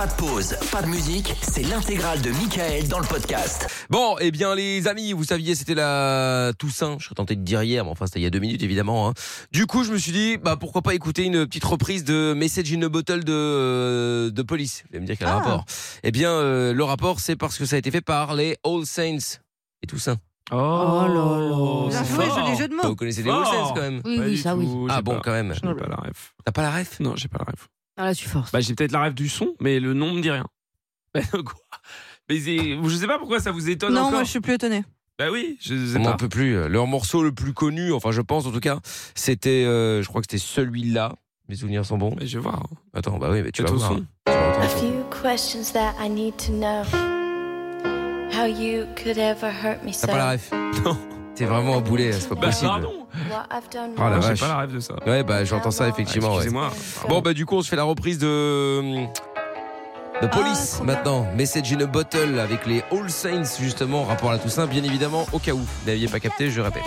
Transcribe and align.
Pas 0.00 0.06
de 0.06 0.12
pause, 0.14 0.56
pas 0.72 0.80
de 0.80 0.86
musique, 0.86 1.34
c'est 1.42 1.62
l'intégrale 1.62 2.22
de 2.22 2.30
Michael 2.30 2.88
dans 2.88 3.00
le 3.00 3.06
podcast. 3.06 3.66
Bon, 3.90 4.16
eh 4.18 4.30
bien 4.30 4.54
les 4.54 4.88
amis, 4.88 5.12
vous 5.12 5.24
saviez, 5.24 5.54
c'était 5.54 5.74
la 5.74 6.52
Toussaint. 6.58 6.96
Je 6.98 7.04
serais 7.04 7.14
tenté 7.16 7.36
de 7.36 7.42
dire 7.42 7.62
hier, 7.62 7.84
mais 7.84 7.90
enfin 7.90 8.06
c'était 8.06 8.18
il 8.18 8.22
y 8.22 8.26
a 8.26 8.30
deux 8.30 8.38
minutes 8.38 8.62
évidemment. 8.62 9.10
hein. 9.10 9.12
Du 9.52 9.66
coup, 9.66 9.84
je 9.84 9.92
me 9.92 9.98
suis 9.98 10.12
dit, 10.12 10.38
bah 10.38 10.56
pourquoi 10.56 10.80
pas 10.80 10.94
écouter 10.94 11.24
une 11.24 11.44
petite 11.46 11.64
reprise 11.66 12.02
de 12.04 12.32
Message 12.32 12.72
in 12.72 12.80
a 12.80 12.88
Bottle 12.88 13.24
de 13.24 13.32
euh, 13.34 14.30
de 14.30 14.40
Police. 14.40 14.84
Vous 14.88 14.96
allez 14.96 15.00
me 15.02 15.06
dire 15.06 15.18
quel 15.18 15.28
Ah. 15.28 15.34
rapport 15.38 15.66
Eh 16.02 16.10
bien, 16.12 16.30
euh, 16.30 16.72
le 16.72 16.84
rapport, 16.84 17.20
c'est 17.20 17.36
parce 17.36 17.58
que 17.58 17.66
ça 17.66 17.76
a 17.76 17.78
été 17.78 17.90
fait 17.90 18.00
par 18.00 18.34
les 18.34 18.56
All 18.64 18.86
Saints 18.86 19.36
et 19.82 19.86
Toussaint. 19.86 20.16
Oh, 20.50 20.56
là 20.56 21.08
là. 21.08 21.90
c'est 21.90 21.98
Bien 21.98 22.04
joué, 22.16 22.24
fort. 22.24 22.46
joli 22.46 22.56
jeu 22.56 22.68
de 22.68 22.74
mots. 22.74 22.82
Vous 22.84 22.96
connaissez 22.96 23.22
les. 23.22 23.30
All 23.30 23.44
Saints 23.44 23.72
quand 23.74 23.82
même 23.82 24.00
Oui, 24.06 24.18
oui, 24.18 24.38
ça 24.38 24.56
oui. 24.56 24.64
tout, 24.64 24.86
Ah 24.88 24.94
j'ai 24.96 25.02
bon, 25.02 25.16
pas. 25.16 25.20
quand 25.24 25.32
même. 25.32 25.52
Je 25.62 25.68
n'ai 25.68 25.74
pas 25.74 25.88
la 25.88 25.96
ref. 25.96 26.32
T'as 26.42 26.52
pas 26.52 26.62
la 26.62 26.70
ref? 26.70 27.00
Non, 27.00 27.16
j'ai 27.16 27.28
pas 27.28 27.36
la 27.40 27.44
ref. 27.52 27.68
Ah 28.00 28.06
là, 28.06 28.14
tu 28.14 28.26
forces. 28.28 28.50
Bah, 28.50 28.60
j'ai 28.60 28.74
peut-être 28.74 28.92
la 28.92 29.04
ref 29.04 29.14
du 29.14 29.28
son, 29.28 29.54
mais 29.60 29.78
le 29.78 29.92
nom 29.92 30.12
me 30.12 30.20
dit 30.22 30.30
rien. 30.30 30.46
Bah, 31.14 31.20
quoi? 31.32 31.54
Mais 32.30 32.38
je 32.38 32.96
sais 32.96 33.06
pas 33.08 33.18
pourquoi 33.18 33.40
ça 33.40 33.50
vous 33.50 33.68
étonne 33.68 33.92
non, 33.92 34.02
encore. 34.02 34.12
moi 34.12 34.24
je 34.24 34.30
suis 34.30 34.40
plus 34.40 34.54
étonné. 34.54 34.84
Bah 35.18 35.26
oui, 35.30 35.58
je 35.60 35.74
sais 35.74 35.96
On 35.98 36.02
n'en 36.02 36.12
pas. 36.12 36.16
peut 36.16 36.28
plus. 36.28 36.68
Leur 36.68 36.86
morceau 36.86 37.22
le 37.22 37.32
plus 37.32 37.52
connu, 37.52 37.92
enfin 37.92 38.12
je 38.12 38.20
pense 38.20 38.46
en 38.46 38.52
tout 38.52 38.60
cas, 38.60 38.78
c'était, 39.16 39.64
euh, 39.66 40.02
je 40.02 40.08
crois 40.08 40.22
que 40.22 40.26
c'était 40.30 40.42
celui-là. 40.42 41.16
Mes 41.48 41.56
souvenirs 41.56 41.84
sont 41.84 41.98
bons. 41.98 42.14
Mais 42.18 42.26
je 42.28 42.38
vais 42.38 42.42
voir. 42.44 42.62
Attends, 42.94 43.18
bah 43.18 43.28
oui, 43.32 43.42
mais 43.42 43.50
tu 43.50 43.62
vas 43.64 43.72
voir. 43.72 43.90
A 43.90 43.94
le 44.62 44.68
son. 44.68 44.76
few 44.78 45.04
questions 45.22 45.72
that 45.72 45.94
I 46.00 46.08
need 46.08 46.36
to 46.38 46.52
know. 46.52 46.84
How 48.32 48.46
you 48.46 48.86
could 48.96 49.18
ever 49.18 49.50
hurt 49.50 49.84
me 49.84 49.92
so. 49.92 50.06
T'as 50.06 50.12
pas 50.12 50.18
la 50.18 50.30
ref 50.30 50.50
Non. 50.84 50.96
T'es 51.40 51.46
vraiment 51.46 51.78
un 51.78 51.80
boulet, 51.80 52.12
c'est 52.12 52.28
pas 52.28 52.34
Bah, 52.34 52.48
possible. 52.48 52.68
pardon. 52.70 52.92
Oh 53.96 54.02
la 54.10 54.18
vache. 54.18 54.40
pas 54.40 54.48
la 54.48 54.60
ref 54.60 54.72
de 54.74 54.80
ça. 54.80 54.92
Ouais, 55.06 55.22
bah 55.22 55.42
j'entends 55.46 55.70
ça 55.70 55.88
effectivement. 55.88 56.26
Ah, 56.28 56.30
ouais. 56.32 56.36
Excusez-moi. 56.36 56.70
Bon, 57.08 57.22
bah 57.22 57.32
du 57.32 57.46
coup, 57.46 57.56
on 57.56 57.62
se 57.62 57.70
fait 57.70 57.76
la 57.76 57.84
reprise 57.84 58.18
de. 58.18 59.06
De 60.20 60.26
Police 60.26 60.72
trop 60.74 60.84
bien. 60.84 60.94
maintenant, 60.96 61.26
Message 61.34 61.72
in 61.72 61.80
a 61.80 61.86
Bottle 61.86 62.38
avec 62.38 62.66
les 62.66 62.84
All 62.92 63.08
Saints 63.08 63.56
justement, 63.58 64.02
en 64.02 64.04
rapport 64.04 64.28
à 64.28 64.32
la 64.34 64.38
Toussaint, 64.38 64.66
bien 64.66 64.84
évidemment, 64.84 65.24
au 65.32 65.38
cas 65.38 65.52
où 65.52 65.58
vous 65.60 65.66
n'aviez 65.86 66.08
pas 66.08 66.20
capté, 66.20 66.50
je 66.50 66.60
répète. 66.60 66.82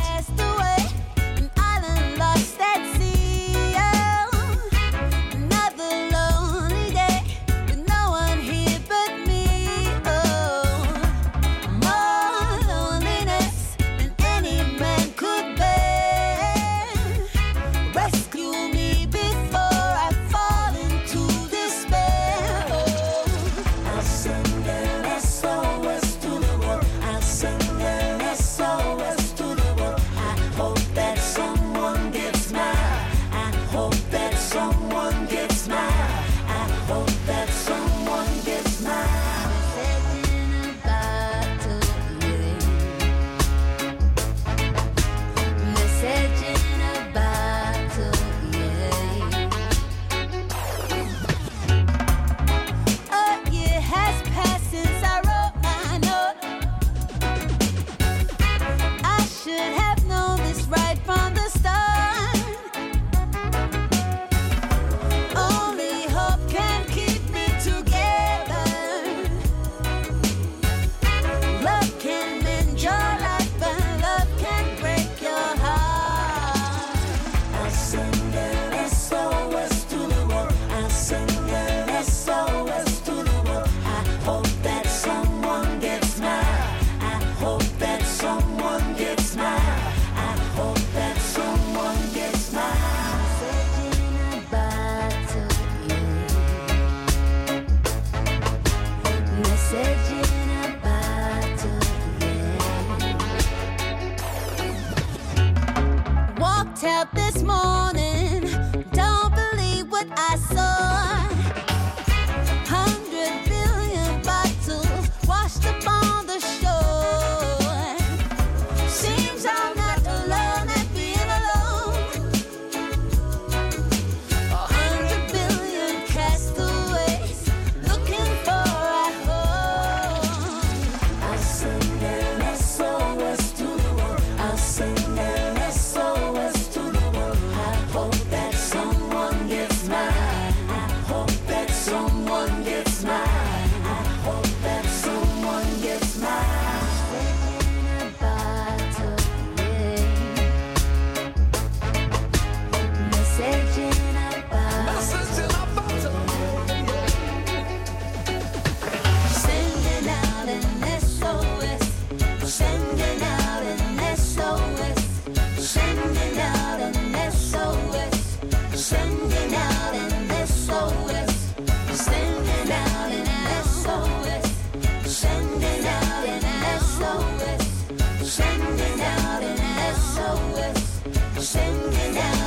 Sending 178.36 179.00
out 179.00 179.44
an 179.44 179.94
SOS. 179.94 181.48
Sending 181.48 182.18
out 182.18 182.43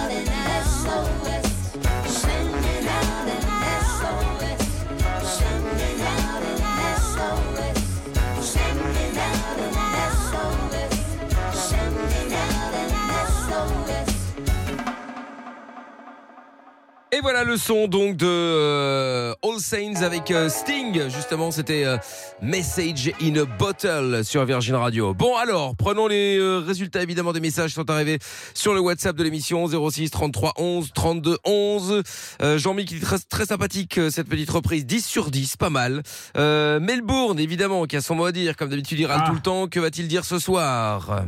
Et 17.17 17.21
voilà 17.23 17.45
le 17.45 17.57
son 17.57 17.89
donc 17.89 18.19
de 18.19 18.27
euh, 18.29 19.33
All 19.43 19.59
Saints 19.59 20.03
avec 20.03 20.31
euh, 20.31 20.51
Sting. 20.51 21.09
Justement, 21.09 21.51
c'était 21.51 21.87
euh, 21.87 21.97
Message 22.43 23.11
in 23.23 23.37
a 23.37 23.47
Bottle 23.47 24.23
sur 24.23 24.45
Virgin 24.45 24.75
Radio. 24.75 25.15
Bon 25.15 25.35
alors, 25.35 25.75
prenons 25.77 26.09
les 26.09 26.37
euh, 26.37 26.59
résultats 26.59 27.03
évidemment 27.03 27.33
des 27.33 27.41
messages 27.41 27.71
qui 27.71 27.77
sont 27.77 27.89
arrivés 27.89 28.19
sur 28.53 28.75
le 28.75 28.81
WhatsApp 28.81 29.17
de 29.17 29.25
l'émission 29.25 29.67
06 29.67 30.11
33 30.11 30.53
11 30.59 30.91
32 30.93 31.39
11. 31.47 32.03
Euh, 32.43 32.59
Jean-Mi 32.59 32.85
qui 32.85 32.97
est 32.97 33.01
très, 33.01 33.19
très 33.19 33.47
sympathique 33.47 33.97
euh, 33.97 34.11
cette 34.11 34.29
petite 34.29 34.51
reprise 34.51 34.85
10 34.85 35.03
sur 35.03 35.31
10, 35.31 35.57
pas 35.57 35.71
mal. 35.71 36.03
Euh, 36.37 36.81
Melbourne 36.81 37.39
évidemment 37.39 37.87
qui 37.87 37.97
a 37.97 38.03
son 38.03 38.15
mot 38.15 38.27
à 38.27 38.33
dire 38.33 38.57
comme 38.57 38.69
d'habitude 38.69 38.99
il 39.01 39.07
râle 39.07 39.23
Ah. 39.23 39.29
tout 39.29 39.35
le 39.35 39.41
temps. 39.41 39.69
Que 39.69 39.81
va-t-il 39.81 40.07
dire 40.07 40.27
ce 40.27 40.39
soir? 40.39 41.25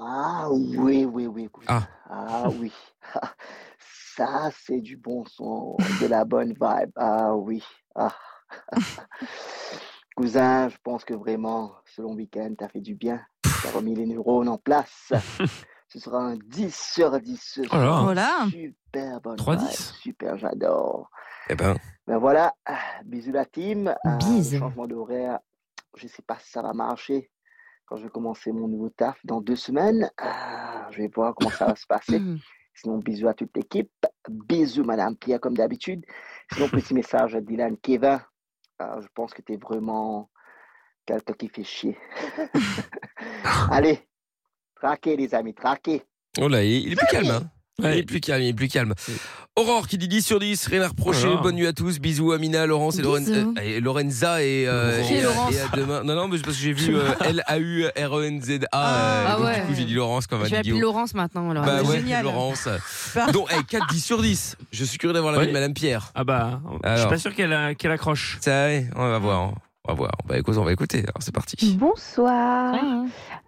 Ah 0.00 0.48
oui, 0.50 1.04
oui, 1.04 1.26
oui. 1.28 1.44
écoute. 1.44 1.64
Ah. 1.68 1.86
Ah 2.10 2.48
oui. 2.60 2.72
ça, 4.16 4.50
c'est 4.64 4.80
du 4.80 4.96
bon 4.96 5.24
son, 5.26 5.76
de 6.00 6.06
la 6.06 6.24
bonne 6.24 6.54
vibe. 6.60 6.90
Ah 6.96 7.34
oui. 7.34 7.62
Ah. 7.94 8.14
Cousin, 10.16 10.68
je 10.70 10.76
pense 10.82 11.04
que 11.04 11.12
vraiment, 11.12 11.74
ce 11.84 12.00
long 12.00 12.14
week-end, 12.14 12.54
t'as 12.56 12.68
fait 12.68 12.80
du 12.80 12.94
bien. 12.94 13.20
T'as 13.42 13.70
remis 13.72 13.94
les 13.94 14.06
neurones 14.06 14.48
en 14.48 14.58
place. 14.58 15.12
Ce 15.88 16.00
sera 16.00 16.18
un 16.18 16.36
10 16.36 16.74
sur 16.94 17.20
10 17.20 17.36
ce 17.40 17.60
Oh. 17.72 18.04
Voilà. 18.04 18.46
Super 18.50 19.20
bonne 19.20 19.36
3-10. 19.36 19.58
vibe, 19.60 19.70
Super, 19.70 20.36
j'adore. 20.38 21.10
Eh 21.48 21.54
ben, 21.54 21.76
Ben 22.06 22.18
voilà, 22.18 22.52
bisous 23.04 23.32
la 23.32 23.44
team. 23.44 23.94
Bise. 24.18 24.54
le 24.54 24.58
changement 24.60 24.86
d'horaire, 24.88 25.38
je 25.96 26.08
sais 26.08 26.22
pas 26.22 26.38
si 26.40 26.50
ça 26.50 26.62
va 26.62 26.72
marcher 26.72 27.30
quand 27.86 27.96
je 27.96 28.04
vais 28.04 28.10
commencer 28.10 28.50
mon 28.50 28.66
nouveau 28.66 28.88
taf 28.88 29.16
dans 29.24 29.40
deux 29.40 29.54
semaines. 29.56 30.10
Ah, 30.18 30.88
je 30.90 31.02
vais 31.02 31.08
voir 31.14 31.34
comment 31.36 31.50
ça 31.50 31.66
va 31.66 31.76
se 31.76 31.86
passer. 31.86 32.20
Sinon, 32.76 32.98
bisous 32.98 33.28
à 33.28 33.34
toute 33.34 33.56
l'équipe. 33.56 33.90
Bisous, 34.28 34.84
Madame 34.84 35.16
Pierre, 35.16 35.40
comme 35.40 35.56
d'habitude. 35.56 36.04
Sinon, 36.52 36.68
petit 36.68 36.94
message 37.00 37.34
à 37.34 37.40
Dylan 37.40 37.76
Kevin. 37.78 38.20
Ah, 38.78 38.98
je 39.00 39.06
pense 39.14 39.32
que 39.32 39.42
tu 39.42 39.54
es 39.54 39.56
vraiment 39.56 40.30
quelqu'un 41.06 41.32
qui 41.34 41.48
fait 41.48 41.64
chier. 41.64 41.96
Allez, 43.70 44.00
traquez, 44.74 45.16
les 45.16 45.34
amis, 45.34 45.54
traquez. 45.54 46.02
oh 46.40 46.48
là, 46.48 46.62
il 46.62 46.86
il 46.86 46.92
est 46.92 46.96
plus 46.96 47.06
calme. 47.06 47.30
hein. 47.30 47.50
Il 47.78 47.84
Ouais. 47.84 47.98
est 47.98 48.02
plus 48.04 48.20
calme, 48.20 48.42
il 48.42 48.48
est 48.48 48.52
plus 48.54 48.68
calme. 48.68 48.94
Aurore 49.54 49.86
qui 49.86 49.98
dit 49.98 50.08
10 50.08 50.22
sur 50.24 50.38
10, 50.38 50.66
rien 50.68 50.80
à 50.82 50.88
reprocher. 50.88 51.28
Bonne 51.42 51.56
nuit 51.56 51.66
à 51.66 51.74
tous. 51.74 51.98
Bisous 51.98 52.32
Amina, 52.32 52.64
Laurence 52.66 52.98
et, 52.98 53.02
Loren- 53.02 53.26
euh, 53.28 53.52
et 53.62 53.80
Lorenza 53.80 54.42
et, 54.42 54.66
euh, 54.66 55.02
Qui 55.02 55.14
et, 55.14 55.18
et 55.18 55.24
à 55.60 55.76
demain. 55.76 56.02
Non, 56.02 56.14
non, 56.14 56.28
mais 56.28 56.38
parce 56.38 56.56
que 56.56 56.62
j'ai 56.62 56.72
vu 56.72 56.96
euh, 56.96 57.02
L-A-U-R-E-N-Z-A. 57.22 58.68
Ah 58.72 59.34
euh, 59.34 59.36
donc 59.36 59.44
ouais. 59.46 59.60
Du 59.60 59.66
coup, 59.66 59.74
j'ai 59.76 59.84
dit 59.84 59.94
Laurence 59.94 60.26
comme 60.26 60.40
Je 60.40 60.46
un 60.46 60.48
vais 60.48 60.56
appeler 60.56 60.70
idiot. 60.72 60.80
Laurence 60.86 61.12
maintenant. 61.14 61.50
alors. 61.50 61.64
Bah 61.66 61.82
ouais, 61.82 61.96
génial. 61.98 62.24
Laurence. 62.24 62.66
Donc, 63.34 63.52
hey, 63.52 63.62
4 63.64 63.86
10 63.88 64.00
sur 64.04 64.22
10. 64.22 64.56
Je 64.72 64.84
suis 64.84 64.96
curieux 64.96 65.12
d'avoir 65.14 65.32
la 65.32 65.38
Ouais. 65.40 65.46
de 65.46 65.52
Madame 65.52 65.74
Pierre. 65.74 66.12
Ah 66.14 66.24
bah, 66.24 66.60
je 66.84 66.96
suis 67.00 67.08
pas 67.08 67.18
sûr 67.18 67.34
qu'elle 67.34 67.52
a- 67.52 67.74
qu'elle 67.74 67.90
accroche. 67.92 68.38
Ça, 68.40 68.68
on 68.94 69.06
va 69.08 69.18
voir. 69.18 69.52
On 69.88 69.92
va 69.92 69.94
voir. 69.94 70.12
Bah 70.26 70.36
écoute, 70.36 70.56
on 70.56 70.64
va 70.64 70.72
écouter. 70.72 71.00
Alors 71.00 71.20
c'est 71.20 71.34
parti. 71.34 71.76
Bonsoir. 71.78 72.74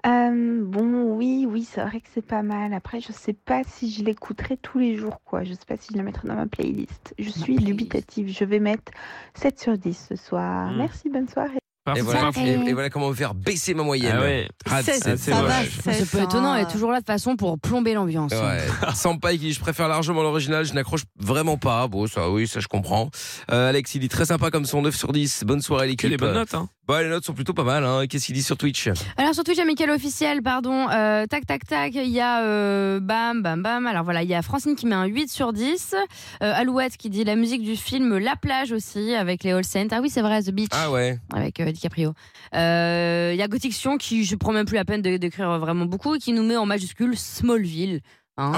Euh, 0.07 0.61
bon, 0.63 1.17
oui, 1.17 1.47
oui, 1.49 1.65
c'est 1.65 1.81
vrai 1.81 2.01
que 2.01 2.07
c'est 2.15 2.25
pas 2.25 2.43
mal. 2.43 2.73
Après, 2.73 3.01
je 3.01 3.11
sais 3.13 3.33
pas 3.33 3.63
si 3.67 3.91
je 3.91 4.05
l'écouterai 4.05 4.57
tous 4.57 4.79
les 4.79 4.97
jours, 4.97 5.21
quoi. 5.25 5.43
Je 5.43 5.53
sais 5.53 5.67
pas 5.67 5.77
si 5.77 5.89
je 5.93 5.97
la 5.97 6.05
mettrai 6.05 6.29
dans 6.29 6.37
ma 6.37 6.47
playlist. 6.47 7.15
Je 7.19 7.29
suis 7.29 7.57
playlist. 7.57 7.67
dubitative. 7.67 8.29
Je 8.29 8.45
vais 8.45 8.61
mettre 8.61 8.93
7 9.35 9.59
sur 9.59 9.77
10 9.77 10.07
ce 10.11 10.17
soir. 10.17 10.71
Hmm. 10.71 10.79
Merci, 10.79 11.11
bonne 11.11 11.29
soirée. 11.29 11.59
Et 11.97 12.01
voilà, 12.01 12.31
et, 12.37 12.51
et 12.69 12.73
voilà 12.73 12.91
comment 12.91 13.13
faire 13.15 13.35
baisser 13.35 13.75
ma 13.75 13.83
moyenne. 13.83 14.17
Ah 14.19 14.21
ouais. 14.23 14.49
Ah, 14.71 14.83
C'est- 14.83 14.93
c'est- 14.95 15.17
c'est 15.17 15.31
ça 15.31 15.37
va, 15.37 15.43
dommage. 15.43 15.71
c'est 15.85 15.93
c'est 15.95 16.11
peu 16.11 16.23
étonnant. 16.23 16.55
Elle 16.55 16.63
est 16.65 16.71
toujours 16.71 16.91
là 16.93 17.01
de 17.01 17.07
façon 17.07 17.37
pour 17.37 17.59
plomber 17.59 17.95
l'ambiance. 17.95 18.33
Ouais. 18.33 18.67
Sampaï 18.95 19.39
qui 19.39 19.47
dit 19.47 19.53
je 19.53 19.61
préfère 19.61 19.89
largement 19.89 20.23
l'original, 20.23 20.65
je 20.65 20.73
n'accroche 20.75 21.03
vraiment 21.19 21.57
pas. 21.57 21.87
Bon, 21.89 22.07
ça 22.07 22.31
oui, 22.31 22.47
ça 22.47 22.61
je 22.61 22.69
comprends. 22.69 23.11
Euh, 23.51 23.69
Alex, 23.71 23.95
il 23.95 24.01
dit 24.01 24.09
très 24.09 24.27
sympa 24.27 24.51
comme 24.51 24.65
son 24.65 24.83
9 24.83 24.95
sur 24.97 25.13
10. 25.13 25.45
Bonne 25.45 25.61
soirée 25.63 25.87
Que 25.87 26.07
l'équipe. 26.07 26.11
les 26.11 26.17
bonnes 26.17 26.35
notes, 26.35 26.55
hein. 26.55 26.69
Bah, 26.89 27.03
les 27.03 27.11
notes 27.11 27.27
sont 27.27 27.35
plutôt 27.35 27.53
pas 27.53 27.65
mal. 27.65 27.85
Hein. 27.85 28.07
Qu'est-ce 28.09 28.25
qu'il 28.25 28.35
dit 28.35 28.43
sur 28.43 28.57
Twitch? 28.57 28.89
Alors 29.19 29.35
sur 29.35 29.45
Twitch, 29.45 29.59
Amical 29.59 29.91
officiel, 29.91 30.43
pardon. 30.43 30.89
Euh, 30.89 31.27
tac, 31.27 31.45
tac, 31.45 31.67
tac. 31.67 31.95
Il 31.95 32.09
y 32.09 32.19
a 32.19 32.43
euh, 32.45 32.99
bam, 32.99 33.43
bam, 33.43 33.61
bam. 33.61 33.87
Alors 33.87 34.05
voilà, 34.05 34.23
il 34.23 34.29
y 34.31 34.35
a 34.35 34.41
Francine 34.41 34.75
qui 34.75 34.87
met 34.87 34.95
un 34.95 35.05
8 35.05 35.29
sur 35.29 35.53
10. 35.53 35.95
Euh, 36.43 36.53
Alouette 36.55 36.97
qui 36.97 37.11
dit 37.11 37.25
la 37.25 37.37
musique 37.37 37.63
du 37.63 37.77
film 37.77 38.17
La 38.17 38.37
plage 38.37 38.73
aussi 38.73 39.15
avec 39.15 39.45
les 39.45 39.53
All 39.53 39.65
Saints. 39.65 39.89
Ah 39.91 40.01
oui, 40.01 40.09
c'est 40.09 40.23
vrai, 40.23 40.43
The 40.43 40.51
Beach. 40.51 40.71
Ah 40.73 40.91
ouais. 40.91 41.19
avec 41.35 41.61
DiCaprio. 41.61 42.15
Il 42.55 42.57
y 42.59 43.43
a 43.43 43.49
Gothic 43.49 43.75
Sion 43.75 43.99
qui, 43.99 44.25
je 44.25 44.35
prends 44.35 44.53
même 44.53 44.65
plus 44.65 44.77
la 44.77 44.87
peine 44.87 45.03
d'écrire 45.03 45.59
vraiment 45.59 45.85
beaucoup, 45.85 46.15
et 46.15 46.19
qui 46.19 46.33
nous 46.33 46.43
met 46.43 46.57
en 46.57 46.65
majuscule 46.65 47.19
Smallville. 47.19 48.01
Hein. 48.39 48.53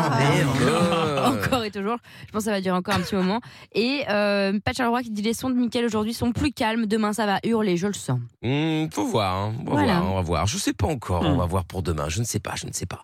Euh, 0.61 1.27
Encore 1.27 1.65
et 1.65 1.71
toujours. 1.71 1.97
Je 2.27 2.33
pense 2.33 2.41
que 2.41 2.45
ça 2.45 2.51
va 2.53 2.61
durer 2.61 2.77
encore 2.77 2.95
un 2.95 3.01
petit 3.01 3.15
moment. 3.15 3.41
Et 3.75 4.03
euh, 4.09 4.59
Pat 4.65 4.77
Charleroi 4.77 5.03
qui 5.03 5.11
dit 5.11 5.23
les 5.23 5.35
sons 5.35 5.51
de 5.51 5.55
Mickaël 5.57 5.85
aujourd'hui 5.87 6.15
sont 6.15 6.33
plus 6.33 6.53
calmes. 6.53 6.87
Demain 6.87 7.13
ça 7.13 7.27
va 7.27 7.41
hurler, 7.45 7.77
je 7.77 7.87
le 7.87 7.93
sens. 7.95 8.21
Hmm, 8.43 8.87
faut 8.93 9.07
voir, 9.07 9.35
hein. 9.35 9.55
on, 9.61 9.65
va 9.65 9.71
Voilà. 9.73 10.01
voir 10.01 10.13
on 10.13 10.15
va 10.17 10.23
voir. 10.23 10.47
Je 10.47 10.59
sais 10.59 10.73
pas 10.73 10.87
encore. 10.87 11.23
Hmm. 11.23 11.27
On 11.29 11.37
va 11.37 11.47
voir 11.47 11.65
pour 11.65 11.83
demain. 11.83 12.09
Je 12.09 12.21
ne 12.21 12.25
sais 12.25 12.41
pas. 12.41 12.53
Je 12.57 12.67
ne 12.67 12.73
sais 12.73 12.87
pas. 12.87 13.03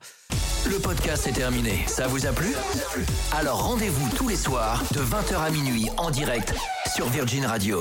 Le 0.68 0.78
podcast 0.78 1.26
est 1.26 1.32
terminé. 1.32 1.84
Ça 1.86 2.06
vous 2.08 2.26
a 2.26 2.32
plu? 2.32 2.52
Alors 3.38 3.66
rendez-vous 3.68 4.08
tous 4.16 4.28
les 4.28 4.36
soirs 4.36 4.82
de 4.92 5.00
20h 5.00 5.36
à 5.46 5.50
minuit 5.50 5.88
en 5.96 6.10
direct 6.10 6.54
sur 6.94 7.08
Virgin 7.08 7.46
Radio. 7.46 7.78